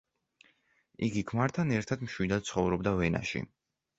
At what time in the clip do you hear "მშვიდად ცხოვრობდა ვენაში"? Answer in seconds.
2.07-3.43